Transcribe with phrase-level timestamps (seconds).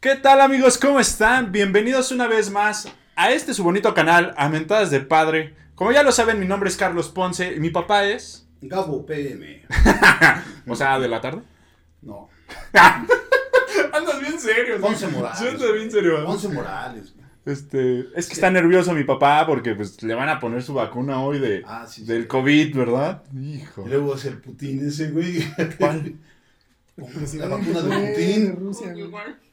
[0.00, 0.78] ¿Qué tal amigos?
[0.78, 1.50] ¿Cómo están?
[1.50, 5.54] Bienvenidos una vez más a este su bonito canal, a Mentadas de Padre.
[5.74, 8.46] Como ya lo saben, mi nombre es Carlos Ponce y mi papá es...
[8.60, 9.64] Gabo PM.
[10.68, 11.42] o sea, de la tarde.
[12.02, 12.28] No.
[13.92, 14.80] Andas bien serio.
[14.80, 15.40] Ponce Morales.
[15.40, 16.24] Andas bien serio.
[16.24, 17.14] Ponce Morales.
[17.44, 21.22] Este, es que está nervioso mi papá porque pues le van a poner su vacuna
[21.22, 22.06] hoy de Ah, sí, sí.
[22.06, 23.22] del COVID, ¿verdad?
[23.34, 23.84] Hijo.
[23.86, 25.42] Y luego es el Putin ese, güey.
[25.78, 26.14] ¿Cuál?
[27.34, 28.56] La vacuna de Putin.
[28.58, 28.94] Rusia.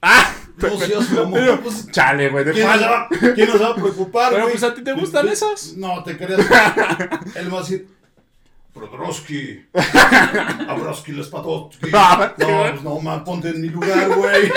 [0.01, 1.33] Ah, mamón.
[1.33, 4.63] pero- Pues, chale, güey, de ¿Quién nos, va, quién nos va a preocupar, Pero pues
[4.63, 5.75] a ti te gustan esos.
[5.77, 6.39] No, te creas.
[7.35, 7.87] Él va a decir...
[8.73, 9.65] Prodrosky.
[10.67, 11.91] Abroski Lespadovsky.
[11.93, 14.51] Ah, No, pues no, ma, ponte en mi lugar, güey.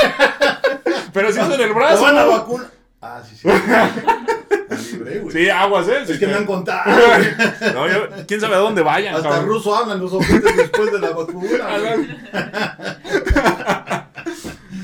[1.13, 2.03] Pero si es en el Te brazo.
[2.03, 2.71] van a vacunar.
[3.01, 3.49] Ah, sí, sí.
[4.79, 5.33] Está libre, güey.
[5.37, 5.99] Sí, aguas, eh.
[6.03, 6.91] Es Sí, que me han contado.
[7.75, 9.15] No, yo- quién sabe a dónde vayan.
[9.15, 9.47] Hasta cabrón.
[9.49, 11.65] ruso hablan los ojetes después de la vacuna.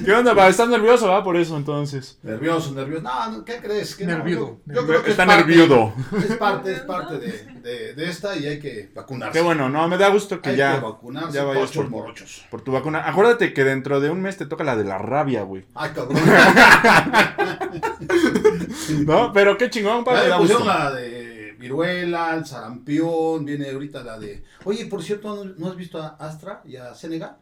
[0.04, 0.48] ¿Qué onda, pa?
[0.48, 1.22] ¿Estás nervioso, va?
[1.24, 2.18] Por eso, entonces.
[2.22, 3.02] Nervioso, nervioso.
[3.02, 3.94] No, no, ¿qué crees?
[3.96, 4.60] Que no, Nerviudo.
[4.66, 5.92] yo- yo creo que Está es parte- nerviudo.
[6.18, 9.38] Es parte, es parte de, de, de esta y hay que vacunarse.
[9.38, 12.44] Qué bueno, no, me da gusto que hay ya, que vacunarse, ya vayas por, morochos.
[12.50, 13.08] por tu vacuna.
[13.08, 15.64] Acuérdate que dentro de un mes te toca la de la rabia, güey.
[15.74, 16.20] Ay, cabrón.
[19.06, 19.32] ¿No?
[19.32, 20.78] Pero qué chingón, pa, Ya me le da pusieron gusto.
[20.78, 24.44] la de viruela, el sarampión, viene ahorita la de...
[24.64, 27.36] Oye, por cierto, ¿no, no has visto a Astra y a Senegal?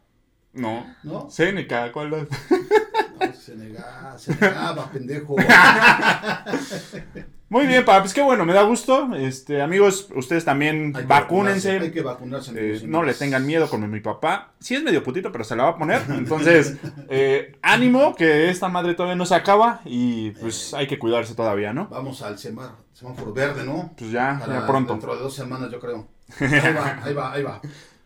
[0.52, 0.84] No.
[1.02, 1.30] ¿No?
[1.30, 2.28] Seneca, ¿cuál es?
[3.20, 3.32] No,
[4.18, 5.36] Senegal, va pendejo.
[7.48, 9.14] Muy bien, pa, pues qué bueno, me da gusto.
[9.14, 11.78] Este, amigos, ustedes también Hay vacúnense.
[11.78, 12.52] Hay que vacunarse.
[12.56, 14.54] Eh, no le tengan miedo como mi papá.
[14.58, 16.00] Sí es medio putito, pero se la va a poner.
[16.08, 16.78] Entonces,
[17.10, 21.74] eh, ánimo, que esta madre todavía no se acaba y pues hay que cuidarse todavía,
[21.74, 21.88] ¿no?
[21.88, 23.92] Vamos al semá- semáforo verde, ¿no?
[23.98, 24.94] Pues ya, Para ya pronto.
[24.94, 26.08] Dentro de dos semanas, yo creo.
[26.40, 27.60] Ahí va, ahí va, ahí va.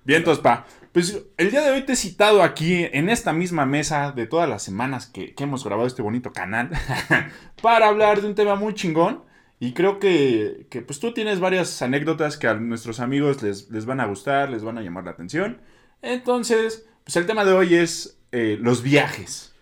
[0.05, 0.67] Vientos, pa.
[0.97, 4.49] Pues el día de hoy te he citado aquí en esta misma mesa de todas
[4.49, 6.71] las semanas que, que hemos grabado este bonito canal
[7.62, 9.23] para hablar de un tema muy chingón.
[9.61, 13.85] Y creo que, que, pues tú tienes varias anécdotas que a nuestros amigos les, les
[13.85, 15.61] van a gustar, les van a llamar la atención.
[16.01, 19.55] Entonces, pues el tema de hoy es eh, los viajes.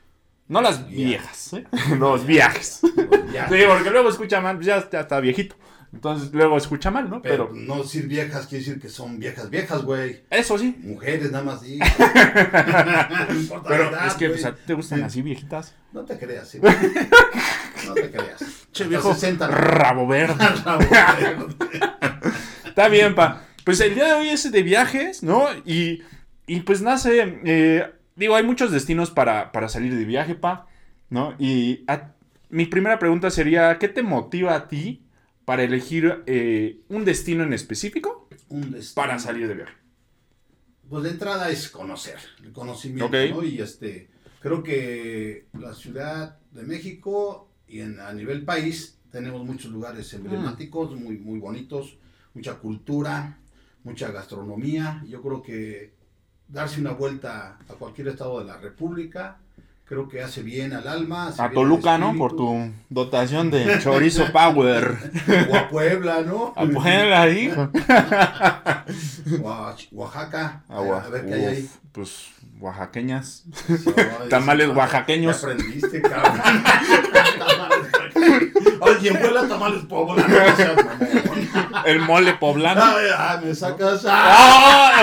[0.46, 1.64] No las viejas, ¿eh?
[1.98, 2.78] los viajes.
[2.80, 5.56] Sí, porque luego escucha mal, pues ya, ya está viejito.
[5.94, 7.22] Entonces luego escucha mal, ¿no?
[7.22, 10.22] Pero Pero, no decir viejas quiere decir que son viejas, viejas, güey.
[10.28, 10.76] eso sí.
[10.82, 11.78] Mujeres nada más di.
[13.28, 14.38] No importa Pero la edad, es que güey.
[14.40, 15.74] pues, a ti te gustan así viejitas.
[15.92, 16.74] No te creas, sí, güey.
[17.86, 18.38] No te creas.
[18.72, 19.52] Che, Hasta viejo 60 no.
[19.56, 20.34] rabo verde.
[22.66, 23.42] Está bien, pa.
[23.64, 25.46] Pues el día de hoy es de viajes, ¿no?
[25.64, 26.02] Y,
[26.46, 30.66] y pues nace, eh, digo, hay muchos destinos para, para salir de viaje, pa,
[31.08, 31.34] ¿no?
[31.38, 32.10] Y a-
[32.50, 35.03] mi primera pregunta sería, ¿qué te motiva a ti
[35.44, 38.94] para elegir eh, un destino en específico Un destino.
[38.94, 39.74] para salir de viaje?
[40.88, 43.10] Pues de entrada es conocer, el conocimiento.
[43.10, 43.42] ¿no?
[43.42, 44.08] Y este,
[44.40, 50.94] creo que la Ciudad de México y en, a nivel país tenemos muchos lugares emblemáticos,
[50.94, 51.96] muy, muy bonitos,
[52.34, 53.38] mucha cultura,
[53.82, 55.02] mucha gastronomía.
[55.08, 55.94] Yo creo que
[56.48, 59.40] darse una vuelta a cualquier estado de la República,
[59.84, 61.28] creo que hace bien al alma.
[61.28, 62.16] hace A bien al Toluca, ¿no?
[62.16, 64.96] Por tu dotación de chorizo power.
[65.50, 66.52] O a Puebla, ¿no?
[66.56, 67.70] A Puebla.
[69.42, 70.64] O a Oaxaca.
[70.68, 71.70] A a ver qué hay ahí.
[71.92, 72.28] Pues
[72.60, 73.44] oaxaqueñas.
[74.30, 75.40] Tamales sí, oaxaqueños.
[75.40, 76.40] Ya aprendiste, cabrón.
[77.38, 78.80] tamales oaxaqueños.
[78.80, 80.30] Oye, en Puebla tamales poblanos.
[81.86, 82.82] El mole poblano.
[82.82, 84.04] Ay, me sacas.
[84.06, 84.92] ¡Ah!
[84.96, 85.02] ¡Ah!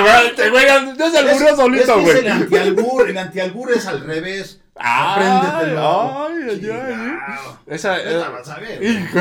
[0.50, 3.10] güey, solito, es el antialbur.
[3.10, 4.61] El antialbur es al revés.
[4.84, 7.14] Ay, ay, ay.
[7.68, 8.82] Esa, la vas a ver.
[8.84, 9.20] hijo.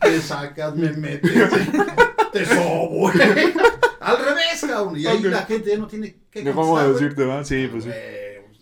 [0.00, 1.32] Te sacas, me metes.
[2.32, 3.14] Te sobo, güey.
[4.00, 4.96] Al revés, cabrón.
[4.98, 7.44] Y ahí la gente ya no tiene que ¿De ¿Cómo decirte, va?
[7.44, 7.90] Sí, pues sí.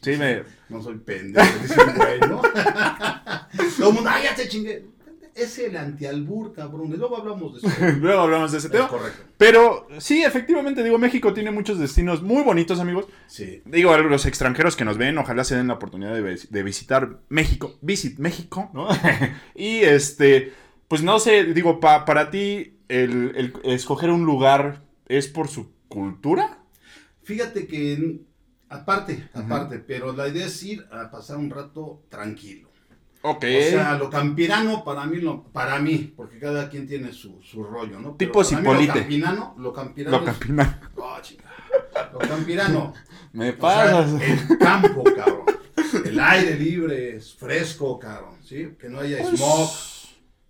[0.02, 2.40] Sí, me- No soy pendejo, dice un güey, ¿no?
[3.78, 4.84] Todo el mundo, ¡ay, ya te chingué!
[5.34, 6.92] Es el antialbur, cabrón.
[6.92, 7.76] Y luego hablamos de eso.
[8.00, 8.88] Luego hablamos de ese Es tema.
[8.88, 9.22] correcto.
[9.38, 13.06] Pero sí, efectivamente, digo, México tiene muchos destinos muy bonitos, amigos.
[13.28, 13.62] Sí.
[13.64, 16.62] Digo, a los extranjeros que nos ven, ojalá se den la oportunidad de, vis- de
[16.62, 17.78] visitar México.
[17.80, 18.88] Visit México, ¿no?
[19.54, 20.52] y este,
[20.88, 25.72] pues no sé, digo, pa- para ti, el, el escoger un lugar es por su
[25.88, 26.58] cultura.
[27.22, 28.20] Fíjate que,
[28.68, 32.68] aparte, aparte, pero la idea es ir a pasar un rato tranquilo.
[33.22, 33.44] Ok.
[33.44, 37.62] O sea, lo campirano para mí, lo, para mí, porque cada quien tiene su, su
[37.62, 38.16] rollo, ¿no?
[38.16, 38.86] Pero Tipo Cipolite.
[38.86, 40.80] Lo campirano, lo campirano Lo es- campina.
[40.96, 41.50] Oh, chingada.
[42.12, 42.94] Lo campirano.
[43.32, 44.20] Me O sea, pasas.
[44.22, 45.42] el campo, cabrón.
[46.04, 48.36] El aire libre, es fresco, cabrón.
[48.44, 48.70] ¿Sí?
[48.78, 49.70] Que no haya smog.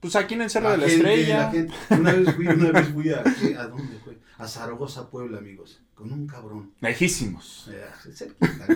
[0.00, 1.38] Pues aquí en el Cerro La de la gente, Estrella.
[1.38, 3.56] la gente- Una vez fui, una vez fui a, ¿qué?
[3.56, 4.18] ¿a dónde fue?
[4.38, 5.80] A Zaragoza, Puebla, amigos.
[5.94, 6.72] Con un cabrón.
[6.80, 7.70] Lejísimos.
[7.72, 8.66] Eh, cerquita.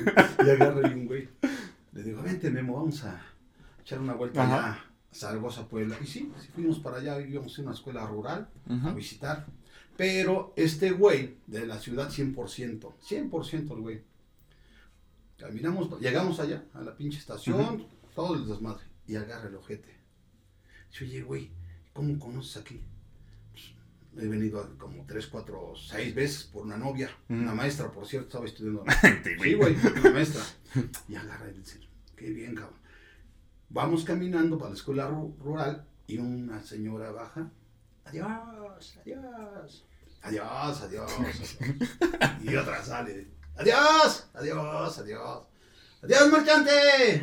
[0.47, 1.29] Y agarré un güey.
[1.93, 3.21] le digo, vente, Memo, vamos a
[3.87, 4.57] echar una vuelta Ajá.
[4.57, 5.97] allá a Zaragoza, Puebla.
[6.03, 9.47] Y sí, sí fuimos para allá, íbamos a una escuela rural a visitar.
[9.97, 12.35] Pero este güey de la ciudad 100%,
[12.99, 14.03] 100% el güey.
[15.39, 18.83] Caminamos, llegamos allá, a la pinche estación, todo el desmadre.
[19.07, 19.95] Y agarra el ojete.
[20.91, 21.51] Dice, oye, güey,
[21.93, 22.81] ¿cómo conoces aquí?
[23.53, 28.27] Pues, he venido como tres, cuatro, seis veces por una novia, una maestra, por cierto,
[28.27, 28.85] estaba estudiando.
[29.23, 30.43] Sí, Sí, güey, una maestra.
[31.09, 31.79] Y agarra y dice,
[32.17, 32.86] qué bien, cabrón.
[33.69, 37.51] Vamos caminando para la escuela ru- rural y una señora baja.
[38.05, 39.85] Adiós, adiós.
[40.23, 41.13] Adiós, adiós.
[41.19, 41.59] adiós.
[42.43, 43.29] Y otra sale.
[43.57, 45.43] Adiós, adiós, adiós.
[46.03, 46.71] Adiós, marchante.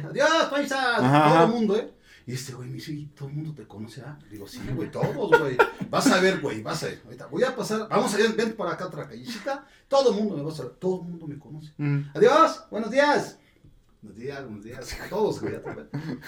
[0.09, 0.79] Adiós, paisas.
[0.99, 1.93] Ajá, Todo el mundo, ¿eh?
[2.25, 4.17] Y este güey me dice, "¿Y ¿todo el mundo te conocerá?
[4.31, 5.57] Digo, sí, güey, todos, güey.
[5.89, 7.01] Vas a ver, güey, vas a ver.
[7.03, 9.65] Ahorita voy a pasar, vamos a ir, ven para acá, otra callecita.
[9.89, 11.73] Todo el mundo me va a saber, todo el mundo me conoce.
[11.77, 12.11] Mm.
[12.15, 13.37] Adiós, buenos días.
[14.03, 14.97] Buenos días, buenos días.
[15.01, 15.53] A todos, güey.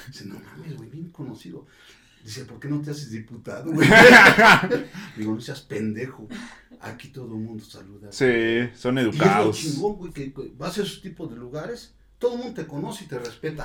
[0.07, 1.65] Dice, no mames, güey, bien conocido.
[2.23, 3.87] Dice, ¿por qué no te haces diputado, güey?
[5.17, 6.25] Digo, no seas pendejo.
[6.79, 8.11] Aquí todo el mundo saluda.
[8.11, 9.57] Sí, son Y es lo educados.
[9.57, 13.03] chingón, güey, que que vas a esos tipos de lugares, todo el mundo te conoce
[13.03, 13.63] y te respeta.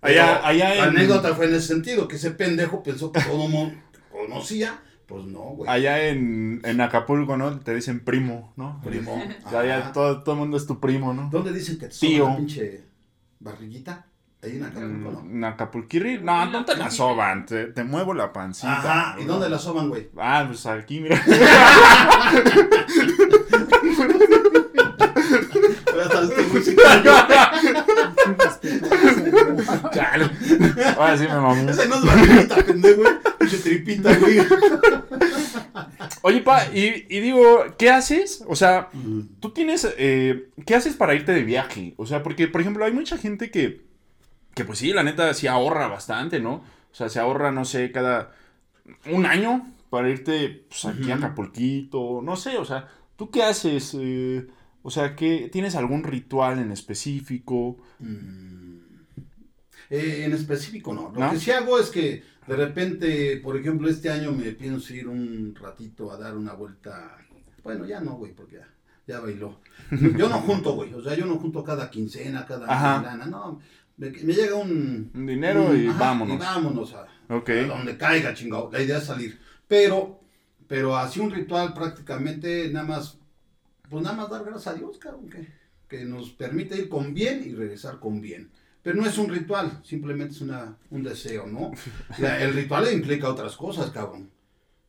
[0.00, 3.20] Allá- Pero allá La en- anécdota fue en ese sentido, que ese pendejo pensó que
[3.20, 3.76] todo el mundo
[4.10, 4.80] conocía.
[5.06, 5.70] Pues no, güey.
[5.70, 7.60] Allá en, en Acapulco, ¿no?
[7.60, 8.80] Te dicen primo, ¿no?
[8.82, 9.22] Primo.
[9.44, 11.28] O sea, allá todo, todo el mundo es tu primo, ¿no?
[11.30, 12.34] ¿Dónde dicen que te Tío.
[12.36, 12.84] pinche
[13.44, 14.06] barriguita?
[14.42, 15.20] Ahí en Acapulco, ¿no?
[15.20, 16.18] En Acapulquirri.
[16.18, 18.72] No, no te la soban, te, te muevo la pancita.
[18.78, 20.10] Ajá, ¿y dónde la soban, güey?
[20.18, 21.22] Ah, pues aquí, mira.
[30.96, 31.70] Ahora sí me mamé.
[31.70, 33.12] Ese no es barriguita, pendejo, güey.
[33.62, 34.38] Pinche tripita, güey.
[36.22, 38.44] Oye, pa, y, y digo, ¿qué haces?
[38.48, 38.88] O sea,
[39.40, 41.94] tú tienes, eh, ¿qué haces para irte de viaje?
[41.96, 43.82] O sea, porque, por ejemplo, hay mucha gente que,
[44.54, 46.54] que pues sí, la neta, sí ahorra bastante, ¿no?
[46.54, 48.32] O sea, se ahorra, no sé, cada
[49.10, 51.16] un año para irte pues, aquí a.
[51.16, 53.96] Acapulquito, no sé, o sea, ¿tú qué haces?
[53.98, 54.46] Eh,
[54.82, 57.76] o sea, ¿qué, ¿tienes algún ritual en específico?
[57.98, 58.74] Mm.
[59.90, 61.12] Eh, en específico no.
[61.14, 61.30] Lo ¿No?
[61.30, 65.54] que sí hago es que de repente, por ejemplo, este año me pienso ir un
[65.54, 67.18] ratito a dar una vuelta.
[67.62, 68.68] Bueno, ya no, güey, porque ya,
[69.06, 69.60] ya bailó.
[69.90, 70.92] Yo no junto, güey.
[70.94, 73.26] O sea, yo no junto cada quincena, cada lana.
[73.26, 73.60] No,
[73.96, 75.10] me, me llega un...
[75.14, 76.36] Un dinero y ajá, vámonos.
[76.36, 78.70] Y vámonos a donde caiga, chingado.
[78.72, 79.38] La idea es salir.
[79.66, 80.20] Pero,
[80.66, 83.18] pero así un ritual prácticamente nada más,
[83.88, 85.48] pues nada más dar gracias a Dios, cabrón, que,
[85.88, 88.50] que nos permite ir con bien y regresar con bien.
[88.84, 91.72] Pero no es un ritual, simplemente es una, un deseo, ¿no?
[92.18, 94.30] La- el ritual implica otras cosas, cabrón.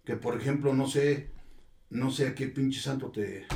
[0.04, 1.32] Que por ejemplo, no sé,
[1.90, 3.48] no sé a qué pinche santo te,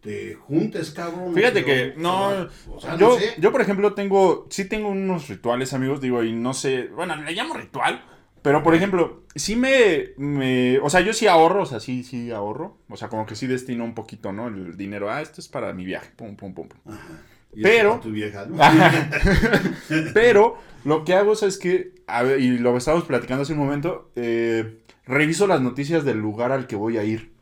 [0.00, 1.34] te juntes, cabrón.
[1.34, 3.34] Fíjate pero- que, no, o sea, no yo, sé.
[3.38, 7.32] yo, por ejemplo, tengo, sí tengo unos rituales, amigos, digo, y no sé, bueno, le
[7.32, 8.02] llamo ritual,
[8.40, 12.30] pero, por ejemplo, sí me, me, o sea, yo sí ahorro, o sea, sí, sí
[12.30, 14.48] ahorro, o sea, como que sí destino un poquito, ¿no?
[14.48, 16.92] El dinero, ah, esto es para mi viaje, pum, pum, pum, pum.
[16.94, 17.22] Ajá.
[17.54, 18.56] Pero- es para tu vieja, ¿no?
[20.14, 24.10] Pero lo que hago es que, a ver, y lo estábamos platicando hace un momento,
[24.16, 27.32] eh, reviso las noticias del lugar al que voy a ir.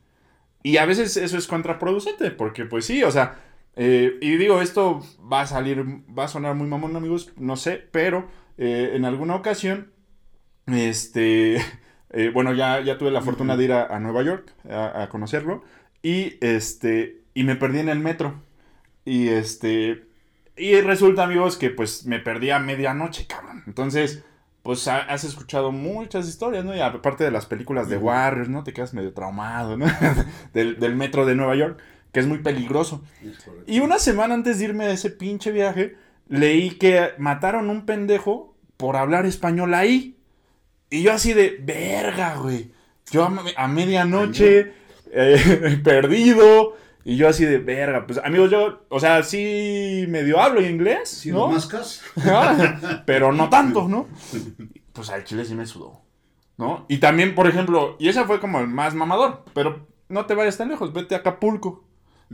[0.62, 3.41] Y a veces eso es contraproducente, porque pues sí, o sea,
[3.77, 5.84] eh, y digo, esto va a salir,
[6.17, 9.91] va a sonar muy mamón, amigos, no sé, pero eh, en alguna ocasión,
[10.67, 11.56] este,
[12.10, 15.08] eh, bueno, ya, ya tuve la fortuna de ir a, a Nueva York a, a
[15.08, 15.63] conocerlo,
[16.03, 18.43] y este, y me perdí en el metro.
[19.06, 20.05] Y este,
[20.56, 23.65] y resulta, amigos, que pues me perdí a medianoche, cabrón.
[23.69, 24.25] Entonces,
[24.63, 26.77] pues ha- has escuchado muchas historias, ¿no?
[26.77, 27.96] Y aparte de las películas de.
[27.98, 28.65] Warriors, ¿no?
[28.65, 29.86] Te quedas medio traumado, ¿no?
[30.55, 31.81] del, del metro de Nueva York,
[32.13, 33.03] que es muy peligroso.
[33.67, 35.96] Y una semana antes de irme a ese pinche viaje,
[36.29, 40.19] leí que mataron un pendejo por hablar español ahí.
[40.91, 42.72] Y yo así de, verga, güey.
[43.13, 44.72] Yo a medianoche,
[45.13, 46.77] eh, perdido.
[47.08, 48.05] Y yo así de, verga.
[48.05, 51.46] Pues amigos, yo, o sea, sí medio hablo inglés, ¿no?
[51.46, 52.03] mascas,
[53.06, 54.08] Pero no tanto, ¿no?
[54.93, 56.01] Pues al chile sí me sudó,
[56.56, 56.86] ¿no?
[56.89, 60.56] Y también, por ejemplo, y ese fue como el más mamador, pero no te vayas
[60.56, 61.84] tan lejos, vete a Acapulco.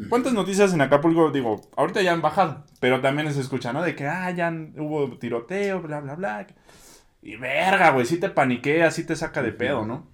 [0.08, 1.32] ¿Cuántas noticias en Acapulco?
[1.32, 3.82] Digo, ahorita ya han bajado, pero también se escucha, ¿no?
[3.82, 6.46] De que, ah, ya hubo tiroteo, bla, bla, bla.
[7.20, 10.06] Y verga, güey, sí te paniquea, sí te saca de pedo, ¿no?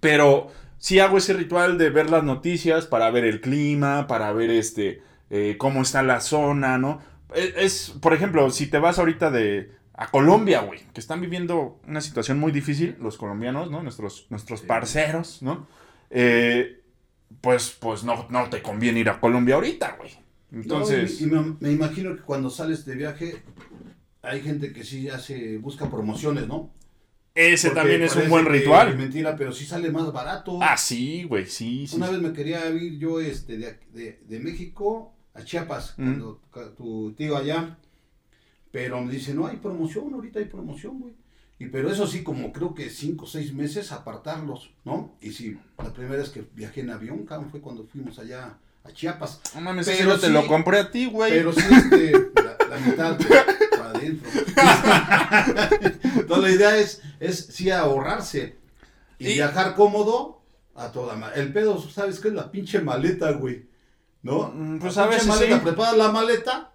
[0.00, 0.48] Pero
[0.80, 5.02] sí hago ese ritual de ver las noticias para ver el clima, para ver este,
[5.30, 7.00] eh, cómo está la zona, ¿no?
[7.34, 11.78] Es, es, por ejemplo, si te vas ahorita de a Colombia, güey, que están viviendo
[11.86, 13.82] una situación muy difícil, los colombianos, ¿no?
[13.84, 14.66] Nuestros, nuestros Sí.
[14.66, 15.68] parceros, ¿no?
[16.10, 16.80] Eh,
[17.42, 20.10] pues, pues no, no te conviene ir a Colombia ahorita, güey.
[20.52, 23.42] Entonces, No, y, y me, me imagino que cuando sales de viaje,
[24.22, 26.70] hay gente que sí hace, busca promociones, ¿no?
[27.48, 28.88] Ese Porque también es un buen ritual.
[28.90, 30.58] es mentira, pero sí sale más barato.
[30.62, 31.96] Ah, sí, güey, sí, sí.
[31.96, 32.12] Una sí.
[32.12, 36.04] vez me quería ir yo este, de, de, de México a Chiapas, Mm.
[36.04, 36.40] cuando
[36.76, 37.78] tu tío allá,
[38.72, 41.14] pero me dice, no hay promoción, ahorita hay promoción, güey.
[41.58, 45.14] Y pero eso sí, como creo que cinco o seis meses apartarlos, ¿no?
[45.20, 48.92] Y sí, la primera vez que viajé en avión, cabrón, fue cuando fuimos allá a
[48.92, 49.40] Chiapas.
[49.54, 51.32] No mames, Pero te sí- lo compré a ti, güey.
[51.32, 53.44] Pero sí, este, la, la mitad para
[54.00, 54.30] adentro.
[56.16, 58.56] Entonces la idea es, es sí ahorrarse
[59.18, 60.42] y, Y- viajar cómodo
[60.74, 63.66] a toda ma- El pedo, ¿sabes qué es la pinche maleta, güey?
[64.22, 64.52] ¿No?
[64.54, 65.62] Mm, pues La a veces maleta, sí.
[65.64, 66.72] preparas la maleta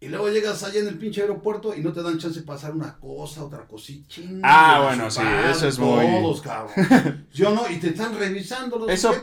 [0.00, 2.72] y luego llegas allá en el pinche aeropuerto y no te dan chance de pasar
[2.72, 4.14] una cosa, otra cosita.
[4.42, 7.26] Ah, bueno, sí, madre, eso es muy- Todos, cabrón.
[7.32, 9.14] Yo no, y te están revisando los Eso-.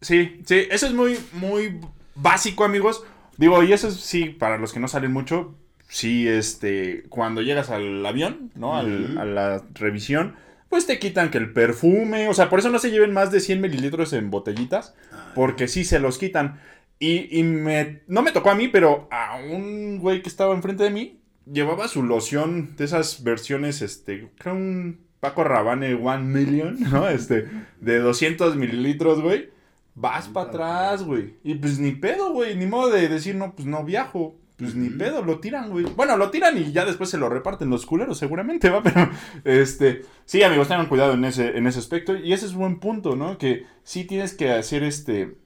[0.00, 1.80] Sí, sí, eso es muy, muy
[2.14, 3.02] básico, amigos.
[3.38, 5.54] Digo, y eso es, sí, para los que no salen mucho,
[5.88, 8.76] sí, este, cuando llegas al avión, ¿no?
[8.76, 10.34] Al- a la revisión,
[10.68, 13.40] pues te quitan que el perfume, o sea, por eso no se lleven más de
[13.40, 16.60] 100 mililitros en botellitas, Ah, porque sí se los quitan.
[16.98, 20.82] Y, y me, no me tocó a mí, pero a un güey que estaba enfrente
[20.84, 26.76] de mí, llevaba su loción de esas versiones, este, creo un Paco Rabanne One Million,
[26.90, 27.08] ¿no?
[27.08, 27.48] Este,
[27.80, 29.50] de 200 mililitros, güey.
[29.94, 31.34] Vas para atrás, güey.
[31.42, 32.54] Y pues ni pedo, güey.
[32.56, 34.36] Ni modo de decir, no, pues no viajo.
[34.56, 35.84] Pues ni pedo, lo tiran, güey.
[35.84, 38.82] Bueno, lo tiran y ya después se lo reparten los culeros, seguramente, va.
[38.82, 39.10] Pero,
[39.44, 42.16] este, sí, amigos, tengan cuidado en ese, en ese aspecto.
[42.16, 43.36] Y ese es un buen punto, ¿no?
[43.36, 45.36] Que sí tienes que hacer, este,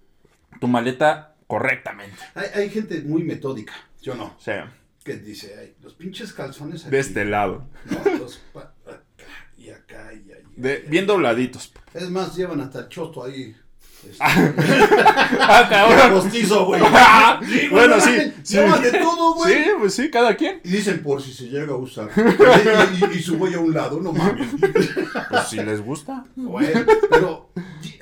[0.61, 2.17] tu maleta correctamente.
[2.35, 4.73] Hay, hay gente muy metódica, yo no, O sea,
[5.05, 7.67] que dice, ay, los pinches calzones aquí, de este lado.
[7.87, 8.19] ¿no?
[8.19, 9.03] Los acá
[9.57, 10.45] y acá y allí.
[10.57, 11.73] De, bien dobladitos.
[11.95, 13.57] Es más, llevan hasta el chosto ahí.
[14.05, 14.17] Este,
[15.41, 16.21] ah, cabrón.
[16.23, 16.81] postizo, güey.
[17.43, 18.33] Sí, güey, bueno, no sí.
[18.43, 18.57] sí.
[18.57, 19.55] De todo, güey.
[19.55, 20.61] Sí, pues sí, cada quien.
[20.65, 22.09] Y dicen, por si se llega a usar.
[22.17, 24.49] Y, y- y su güey a un lado, no mames.
[25.31, 26.25] Pues si les gusta.
[26.37, 26.69] Güey,
[27.11, 27.51] pero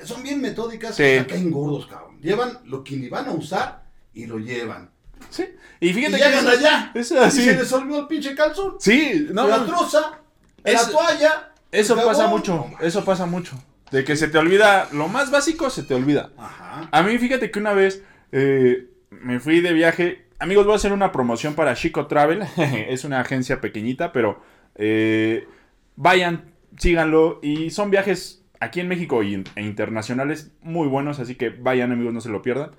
[0.03, 0.95] son bien metódicas.
[0.95, 1.03] Sí.
[1.03, 2.19] hasta caen gordos, cabrón.
[2.21, 4.89] Llevan lo que ni van a usar y lo llevan.
[5.29, 5.45] Sí.
[5.79, 6.51] Y Y fíjate llegan que.
[6.51, 6.91] allá.
[6.95, 8.75] Es Y se les olvidó el pinche calzón.
[8.79, 9.47] Sí, no.
[9.47, 10.19] la troza.
[10.63, 11.51] Es- la toalla.
[11.71, 12.65] Eso pasa mucho.
[12.81, 13.55] Eso pasa mucho.
[13.91, 14.87] De que se te olvida.
[14.93, 16.31] Lo más básico se te olvida.
[16.37, 16.87] Ajá.
[16.91, 20.25] A mí, fíjate que una vez eh, me fui de viaje.
[20.39, 22.43] Amigos, voy a hacer una promoción para Chico Travel.
[22.57, 24.41] es una agencia pequeñita, pero
[24.75, 25.47] eh,
[25.95, 26.45] vayan,
[26.77, 27.39] síganlo.
[27.41, 31.19] Y son viajes aquí en México e internacionales muy buenos.
[31.19, 32.71] Así que vayan, amigos, no se lo pierdan.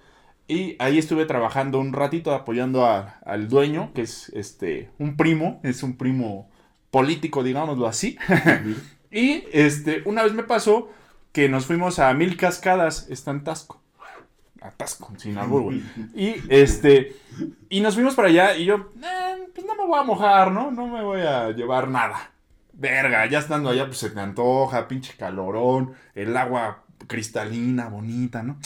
[0.48, 5.60] Y ahí estuve trabajando un ratito apoyando a- al dueño, que es este un primo,
[5.62, 6.50] es un primo
[6.90, 8.16] político, digámoslo así.
[9.12, 10.90] y este, una vez me pasó
[11.32, 13.80] que nos fuimos a Mil Cascadas, está en Tasco.
[14.62, 15.82] A Tasco, sin albur, güey.
[16.14, 17.16] Y este,
[17.68, 20.70] y nos fuimos para allá y yo, "Eh, pues no me voy a mojar, ¿no?
[20.70, 22.30] No me voy a llevar nada.
[22.72, 28.58] Verga, ya estando allá, pues se te antoja, pinche calorón, el agua cristalina, bonita, ¿no?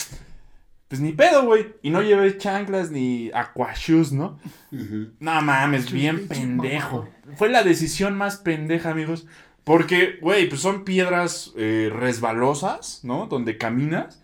[0.87, 1.73] Pues ni pedo, güey.
[1.81, 4.37] Y no llevé chanclas ni aquashoes, ¿no?
[4.71, 5.11] Ujú.
[5.19, 7.07] No mames, bien pendejo.
[7.37, 9.25] Fue la decisión más pendeja, amigos.
[9.65, 13.25] Porque, güey, pues son piedras eh, resbalosas, ¿no?
[13.27, 14.21] Donde caminas.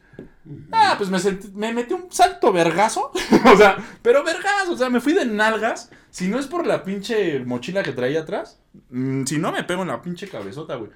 [0.71, 3.11] Ah, pues me, sent- me metí un salto vergazo.
[3.53, 4.73] o sea, pero vergazo.
[4.73, 5.89] O sea, me fui de nalgas.
[6.11, 8.61] Si no es por la pinche mochila que traía atrás.
[8.89, 10.91] mm, si no, me pego en la pinche cabezota, güey.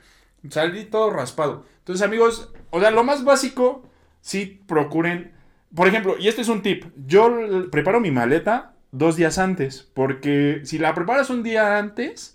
[0.50, 1.66] Salí todo raspado.
[1.80, 3.90] Entonces, amigos, o sea, lo más básico,
[4.22, 5.34] sí procuren.
[5.74, 6.86] Por ejemplo, y este es un tip.
[7.08, 7.32] Yo
[7.72, 9.90] preparo mi maleta dos días antes.
[9.96, 12.35] Porque si la preparas un día antes,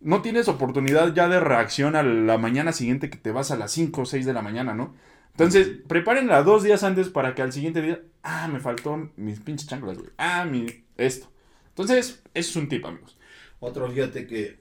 [0.00, 3.72] no tienes oportunidad ya de reacción a la mañana siguiente que te vas a las
[3.72, 4.94] 5 o 6 de la mañana, ¿no?
[5.32, 9.68] Entonces, prepárenla dos días antes para que al siguiente día, ah, me faltó mis pinches
[9.68, 10.10] chanclas, güey.
[10.18, 10.66] Ah, mi,
[10.96, 11.30] esto.
[11.68, 13.16] Entonces, eso es un tip, amigos.
[13.60, 14.58] Otro, fíjate que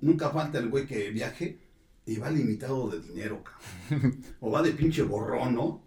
[0.00, 1.58] nunca falta el güey que viaje
[2.04, 4.22] y va limitado de dinero, cabrón.
[4.40, 5.82] O va de pinche borrón, ¿no?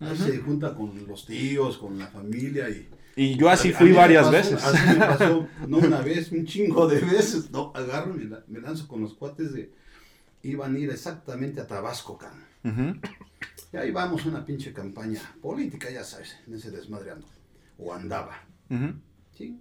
[0.00, 2.88] Ahí se junta con los tíos, con la familia y...
[3.22, 4.64] Y yo así A fui varias pasó- veces.
[4.64, 7.50] Así me pasó, no una vez, un chingo de veces.
[7.50, 9.72] No, agarro y me, la- me lanzo con los cuates de...
[10.42, 12.18] Iban a ir exactamente a Tabasco.
[12.64, 12.94] Ujú.
[13.72, 17.26] Y ahí vamos, una pinche campaña política, ya sabes, en ese desmadreando.
[17.76, 18.42] O andaba.
[19.36, 19.60] ¿sí?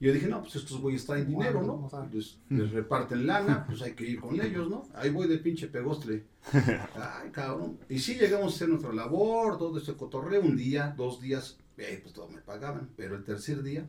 [0.00, 1.88] Yo dije, no, pues estos güeyes traen dinero, ¿no?
[2.12, 4.88] Les, les reparten lana, pues hay que ir con ellos, ¿no?
[4.94, 6.24] Ahí voy de pinche pegostre.
[6.52, 7.78] Ay, cabrón.
[7.88, 11.98] Y sí llegamos a hacer nuestra labor, todo este cotorreo, un día, dos días, eh,
[12.02, 12.90] pues todo me pagaban.
[12.96, 13.86] Pero el tercer día,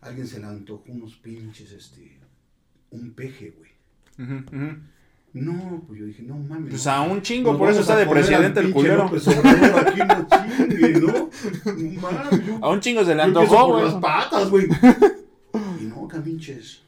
[0.00, 2.18] alguien se le antojó unos pinches, este,
[2.90, 3.70] un peje, güey.
[5.34, 6.70] No, pues yo dije, no mames.
[6.70, 9.04] Pues a un chingo, por eso está de presidente el culero.
[9.04, 10.26] López Obrador aquí, no
[10.66, 11.30] chingue, ¿no?
[11.76, 13.84] No mames, yo- A un chingo se le antojó, güey.
[13.84, 14.66] las patas, güey.
[15.80, 16.82] Y no, caminches.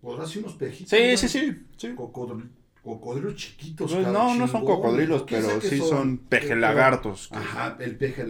[0.00, 0.90] Podrás unos pejitos.
[0.90, 1.58] Sí, sí, sí.
[1.76, 1.88] sí.
[1.88, 2.48] Cocodri-
[2.84, 3.92] cocodrilos chiquitos.
[3.92, 7.28] Pues no, no son cocodrilos, ¿qué sé pero sí son pejelagartos.
[7.32, 8.24] Ajá, el peje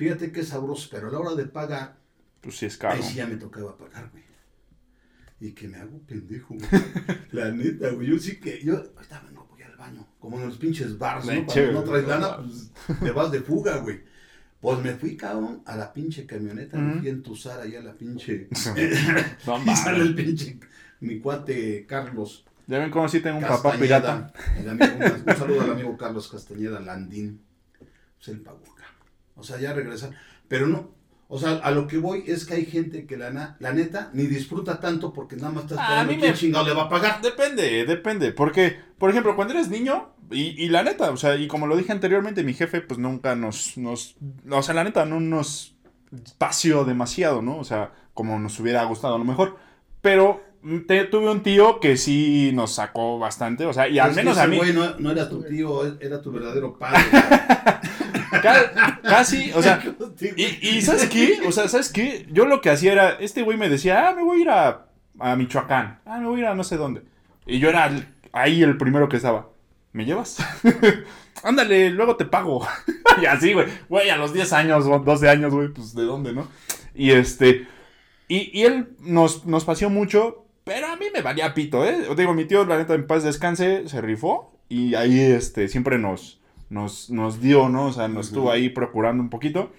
[0.00, 1.96] Fíjate qué sabroso, pero a la hora de pagar,
[2.40, 2.94] Pues sí es caro.
[2.96, 4.24] ahí sí ya me tocaba pagar, güey.
[5.40, 6.68] Y que me hago pendejo, güey.
[7.32, 8.08] La neta, güey.
[8.08, 8.62] Yo sí que.
[8.64, 10.06] Yo ahorita vengo, voy al baño.
[10.18, 11.44] Como en los pinches bars, ¿no?
[11.44, 14.00] Cuando no traes lana, pues te vas de fuga, güey.
[14.58, 16.78] Pues me fui, cabrón, a la pinche camioneta.
[16.78, 18.48] Me fui a entusar allá a la pinche.
[19.66, 20.58] Y sale el pinche.
[21.00, 22.46] Mi cuate Carlos.
[22.66, 24.32] Ya ven cómo sí tengo un papá pirata.
[24.58, 27.42] amigo- un, un saludo al amigo Carlos Castañeda Landín.
[28.16, 28.62] Pues él pagó.
[29.40, 30.14] O sea, ya regresan.
[30.48, 30.90] Pero no.
[31.32, 34.24] O sea, a lo que voy es que hay gente que la, la neta ni
[34.26, 36.82] disfruta tanto porque nada más está Ah, a esperando mí quién me- chingado le va
[36.82, 37.22] a pagar.
[37.22, 38.32] Depende, depende.
[38.32, 41.76] Porque, por ejemplo, cuando eres niño, y, y la neta, o sea, y como lo
[41.76, 44.16] dije anteriormente, mi jefe, pues nunca nos, nos.
[44.50, 45.76] O sea, la neta, no nos
[46.38, 47.58] paseó demasiado, ¿no?
[47.58, 49.56] O sea, como nos hubiera gustado a lo mejor.
[50.00, 50.42] Pero
[50.88, 54.22] te- tuve un tío que sí nos sacó bastante, o sea, y al Es que
[54.22, 54.56] menos ese a mí.
[54.56, 57.00] güey no, no era tu tío, era tu verdadero padre.
[58.30, 59.82] ca- casi, o sea.
[60.36, 61.40] Y, y ¿sabes qué?
[61.46, 62.26] O sea, ¿sabes qué?
[62.30, 64.86] Yo lo que hacía era, este güey me decía, ah, me voy a ir a,
[65.18, 67.02] a Michoacán, ah, me voy a ir a no sé dónde.
[67.46, 69.48] Y yo era el- ahí el primero que estaba.
[69.92, 70.38] ¿Me llevas?
[71.42, 72.66] Ándale, luego te pago.
[73.22, 73.66] y así, güey.
[73.88, 76.46] Güey, a los 10 años o 12 años, güey, pues de dónde, ¿no?
[76.94, 77.66] Y este.
[78.28, 82.04] Y, y él nos, nos paseó mucho, pero a mí me valía pito, ¿eh?
[82.08, 84.56] Te digo, mi tío, la neta, en paz descanse, se rifó.
[84.68, 86.39] Y ahí, este, siempre nos,
[86.70, 87.86] nos, nos dio, ¿no?
[87.86, 89.72] O sea, nos estuvo ahí procurando un poquito.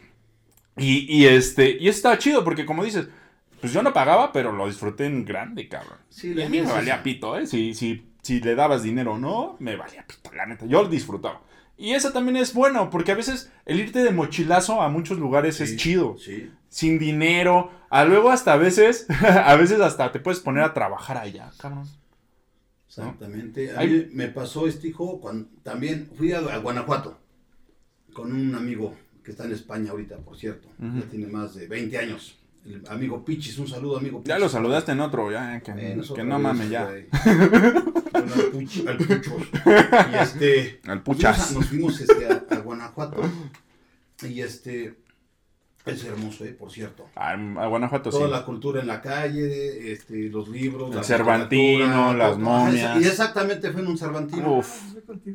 [0.77, 3.07] Y, y este, y está chido, porque como dices,
[3.59, 5.97] pues yo no pagaba, pero lo disfruté en grande, cabrón.
[6.09, 7.01] Sí, Y a mí me valía sí.
[7.03, 7.47] pito, ¿eh?
[7.47, 10.65] Si, si, si le dabas dinero o no, me valía pito, la neta.
[10.65, 11.41] Yo lo disfrutaba.
[11.77, 15.57] Y eso también es bueno, porque a veces el irte de mochilazo a muchos lugares
[15.57, 16.15] Sí, es chido.
[16.19, 16.51] Sí.
[16.69, 17.71] Sin dinero.
[17.89, 21.87] A luego hasta a veces, a veces hasta te puedes poner a trabajar allá, cabrón.
[22.99, 23.71] Exactamente.
[23.71, 27.17] A Hay- mí me pasó este hijo cuando también fui a, a Guanajuato
[28.13, 30.67] con un amigo que está en España ahorita, por cierto.
[30.79, 32.37] Ya tiene más de 20 años.
[32.65, 34.29] El amigo Pichis, un saludo, amigo Pichis.
[34.29, 36.87] Ya lo saludaste en otro, ya, que, Eh, que no mames, ya.
[36.89, 37.07] al,
[38.51, 39.43] puch- al Puchos.
[40.11, 40.81] Y este.
[40.85, 41.51] Al Nos fuimos, puchas.
[41.51, 43.21] a, nos fuimos, este, a, a Guanajuato.
[44.27, 44.95] Y este.
[45.85, 47.07] Es hermoso, eh, por cierto.
[47.15, 48.31] A, a Guanajuato, Toda sí.
[48.31, 52.39] la cultura en la calle, este, los libros, El la Cervantino, las todo.
[52.39, 53.01] momias.
[53.01, 54.57] Y exactamente fue en un Cervantino.
[54.59, 54.79] Uf.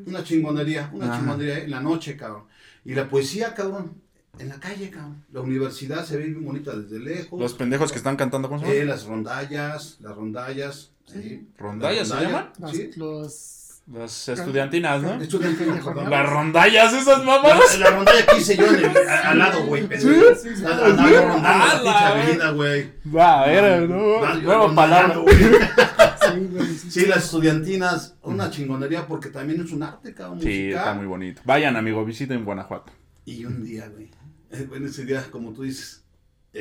[0.07, 1.19] Una chingonería, una Ajá.
[1.19, 2.45] chingonería en la noche, cabrón.
[2.85, 4.01] Y la poesía, cabrón,
[4.39, 5.25] en la calle, cabrón.
[5.33, 7.41] La universidad se ve bien bonita desde lejos.
[7.41, 8.91] Los pendejos que están cantando, ¿cómo se Eh, llama?
[8.93, 10.93] las rondallas, las rondallas.
[11.07, 11.49] Sí.
[11.59, 12.53] ¿Rondallas se Las llaman?
[12.73, 12.91] Sí.
[12.97, 13.56] los
[13.93, 15.15] Las estudiantinas, ¿no?
[15.23, 15.85] Estudiantinas.
[16.11, 17.79] Las rondallas, esas La, mamadas.
[17.79, 19.87] la rondalla que hice yo en el, a- al lado, güey.
[19.97, 20.09] sí,
[20.43, 20.65] sí.
[20.65, 22.93] Andaba rondando la pinche la- avenida, güey.
[23.15, 24.21] Va, a ver, ¿no?
[24.21, 25.17] Rondando, palabra.
[25.19, 25.37] güey.
[25.39, 30.41] sí, sí, Sí, las estudiantinas, una chingonería porque también es un arte, cabrón.
[30.41, 30.79] Sí, musical.
[30.79, 31.43] está muy bonito.
[31.45, 32.93] Vayan, amigo, visiten Guanajuato.
[33.25, 34.11] Y un día, güey.
[34.51, 36.05] eh, Bueno, ese día, como tú dices,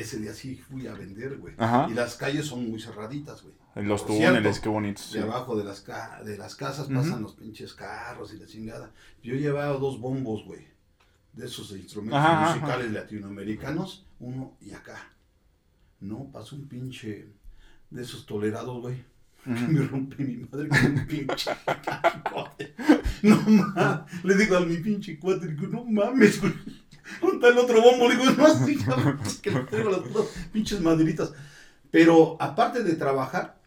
[0.00, 1.54] ese día sí fui a vender, güey.
[1.58, 1.86] Ajá.
[1.90, 3.54] Y las calles son muy cerraditas, güey.
[3.74, 5.12] En los Por túneles, cierto, qué bonitos.
[5.12, 5.24] De sí.
[5.24, 8.90] abajo de las, ca- de las casas pasan los pinches carros y la chingada.
[9.22, 10.66] Yo llevaba dos bombos, güey.
[11.34, 12.54] De esos instrumentos Ajá, ajá.
[12.56, 14.06] musicales latinoamericanos.
[14.18, 15.12] Uno y acá.
[16.00, 17.28] No, pasó un pinche
[17.90, 19.04] de esos tolerados, güey.
[19.46, 19.60] Ujú.
[19.72, 21.50] Me rompí mi madre con un pinche
[21.84, 22.74] cachicote.
[23.22, 24.24] No mames.
[24.24, 26.54] Le digo a mi pinche cuate, digo, no mames, güey.
[27.20, 28.08] ¿Dónde está el otro bombo?
[28.08, 31.32] Le digo, no, sí, cabrón, que le traigo las putas pinches maderitas.
[31.90, 33.58] Pero aparte de trabajar,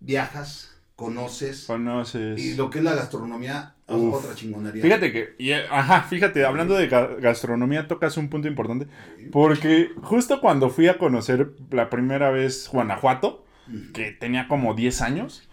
[0.00, 1.64] viajas, conoces.
[1.66, 2.40] Conoces.
[2.42, 4.14] Y lo que es la gastronomía, Uf.
[4.14, 4.82] otra chingonería.
[4.82, 8.88] Fíjate que, y, ajá, fíjate, hablando de ga- gastronomía, tocas un punto importante.
[9.30, 13.44] Porque justo cuando fui a conocer la primera vez Guanajuato,
[13.92, 15.48] que tenía como 10 años,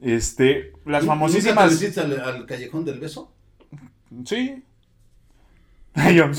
[0.00, 1.68] este, las ¿Nunca famosísimas.
[1.68, 3.32] te metiste al, al callejón del beso?
[4.24, 4.62] Sí.
[6.14, 6.30] Yo.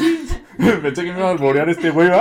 [0.81, 2.09] Pensé que me iba a alborear este güey.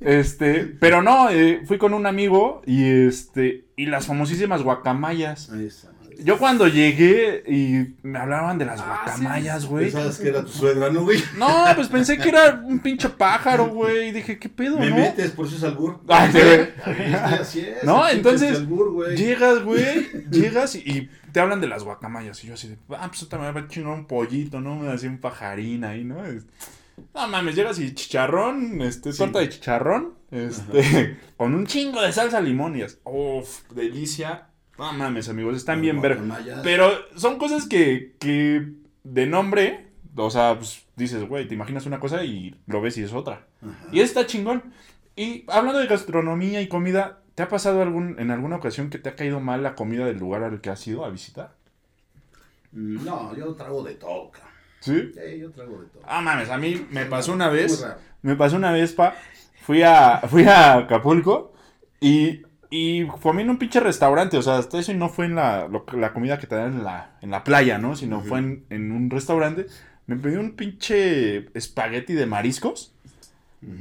[0.00, 5.50] Este, pero no, eh, fui con un amigo y este, y las famosísimas guacamayas.
[5.50, 5.93] Ahí está.
[6.22, 9.86] Yo cuando llegué y me hablaban de las Ah, guacamayas, güey.
[9.86, 11.22] Pensabas que era tu suegra, ¿no, güey?
[11.38, 14.08] No, pues pensé que era un pinche pájaro, güey.
[14.08, 14.96] Y dije, ¿qué pedo, Me no?
[14.96, 16.00] metes, por eso es albur.
[16.08, 16.38] Ay, sí,
[17.14, 19.16] así es, No, entonces, albur, güey.
[19.16, 22.42] Llegas, güey, llegas y, y te hablan de las guacamayas.
[22.44, 24.76] Y yo así de, ah, pues ahorita me va a chingar un pollito, ¿no?
[24.76, 26.24] Me hacía un pajarín ahí, ¿no?
[26.24, 26.44] Es-
[27.14, 29.18] No mames, llegas y chicharrón, este, Sí.
[29.18, 34.48] torta de chicharrón, este, con un chingo de salsa limón y es, uff, delicia.
[34.78, 36.18] No mames, amigos, están bien ver.
[36.62, 38.72] Pero son cosas que, que
[39.04, 43.02] de nombre, o sea, pues dices, güey, te imaginas una cosa y lo ves y
[43.02, 43.46] es otra.
[43.62, 43.86] Ajá.
[43.92, 44.62] Y está chingón.
[45.16, 49.08] Y hablando de gastronomía y comida, ¿te ha pasado algún, en alguna ocasión que te
[49.10, 51.54] ha caído mal la comida del lugar al que has ido a visitar?
[52.72, 54.32] Mm, No, yo trago de todo.
[54.80, 55.12] ¿Sí?
[55.14, 56.02] Sí, yo trago de todo.
[56.06, 57.86] Ah, mames, a mí me pasó una vez.
[58.22, 59.14] Me pasó una vez, pa.
[59.62, 61.54] Fui a, fui a Acapulco
[62.00, 62.42] y,
[62.76, 64.36] y comí en un pinche restaurante.
[64.36, 66.72] O sea, hasta eso y no fue en la, lo- la comida que te dan
[66.78, 67.94] en la, en la playa, ¿no?
[67.96, 69.66] Sino fue en, en un restaurante.
[70.06, 72.92] Me pedí un pinche espagueti de mariscos.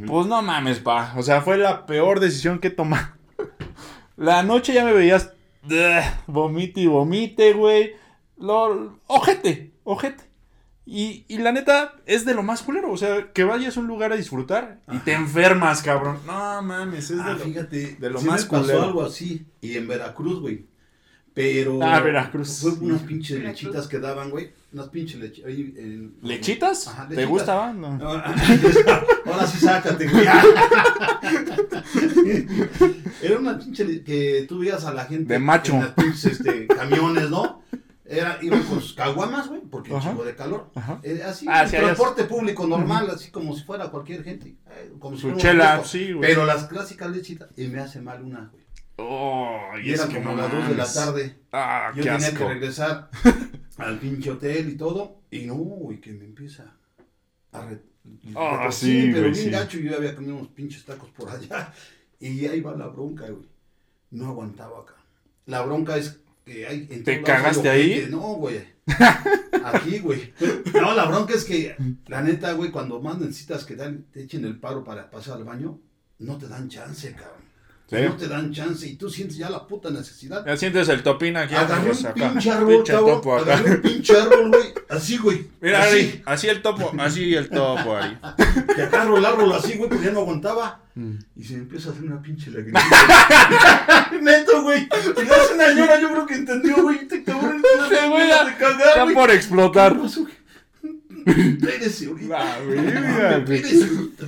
[0.07, 1.13] Pues no mames, pa.
[1.17, 3.07] O sea, fue la peor decisión que tomado.
[4.15, 5.33] La noche ya me veías.
[6.27, 7.93] Vomite y vomite, güey.
[8.37, 10.23] Lo, ojete, ojete.
[10.85, 12.91] Y, y la neta, es de lo más culero.
[12.91, 16.19] O sea, que vayas a un lugar a disfrutar y te enfermas, cabrón.
[16.25, 17.39] No mames, es de Ah, lo.
[17.39, 18.83] fíjate, de lo sí más me pasó culero.
[18.83, 19.45] algo así.
[19.61, 20.65] Y en Veracruz, güey.
[21.33, 21.79] Pero.
[21.81, 22.59] Ah, Veracruz.
[22.61, 23.63] Fue unas pinches Veracruz.
[23.63, 24.51] lechitas que daban, güey.
[24.73, 25.49] Unas pinches lechitas.
[25.49, 26.87] ahí en- ¿Lechitas?
[26.87, 27.29] Ajá, ¿Te lechitas.
[27.31, 27.79] gustaban?
[27.81, 27.97] No.
[29.25, 30.25] Ahora sí sácate, güey.
[33.21, 35.73] Era una pinche que tú veías a la gente De macho.
[35.73, 37.61] en las pinches este, camiones, ¿no?
[38.13, 40.09] Era, iban con sus caguamas, güey, porque Ajá.
[40.11, 40.69] chingo de calor.
[40.75, 40.99] Ajá.
[41.03, 44.55] Eh, así, Ah, sí, transporte público normal, así como si fuera cualquier gente.
[44.69, 45.97] eh, como si Su fuera un chela, refresco.
[45.97, 46.29] sí, güey.
[46.29, 48.63] Pero las clásicas lechitas, y me hace mal una, güey.
[48.97, 51.35] Oh, Y era es que como no las 2 de la tarde.
[51.51, 52.37] Ah, Yo qué tenía asco.
[52.39, 53.09] que regresar
[53.77, 55.21] al pinche hotel y todo.
[55.31, 56.75] Y no, güey, que me empieza
[57.51, 57.81] a re...
[58.35, 59.49] Ah, retorcer, sí, pero bien sí.
[59.49, 59.77] gacho.
[59.79, 61.73] Yo había comido unos pinches tacos por allá.
[62.19, 63.49] Y ahí va la bronca, güey.
[64.11, 64.93] No aguantaba acá.
[65.45, 66.87] La bronca es que hay...
[66.89, 68.07] en ¿Te cagaste ahí?
[68.09, 68.61] No, güey.
[69.63, 70.33] Aquí, güey.
[70.73, 71.75] No, la bronca es que,
[72.07, 75.43] la neta, güey, cuando mandan citas que dan, te echen el paro para pasar al
[75.43, 75.79] baño,
[76.19, 77.43] no te dan chance, cabrón.
[77.89, 77.97] Sí.
[78.01, 80.43] No te dan chance y tú sientes ya la puta necesidad.
[80.45, 81.53] Ya sientes el topín aquí.
[81.53, 82.31] Agarré pues, un acá.
[82.31, 83.21] pinche árbol, cabrón.
[83.41, 84.73] Agarré un pinche árbol, güey.
[84.89, 85.47] Así, güey.
[85.61, 85.89] Mira, así.
[85.99, 88.17] Ari, así el topo, así el topo, Ari.
[88.75, 90.79] Que agarro el árbol así, güey, porque ya no aguantaba.
[90.95, 91.15] Mm.
[91.35, 92.79] Y se me empieza a hacer una pinche lágrima.
[94.21, 94.83] Neto, güey.
[94.87, 95.25] Y
[95.57, 96.97] la señora, yo creo que entendió, güey.
[96.99, 97.61] Este cabrón
[98.09, 99.15] güey, ya- de cagar, Está güey.
[99.15, 99.97] por explotar.
[101.25, 102.39] Espérese, ahorita.
[102.39, 104.25] La verga, ahorita.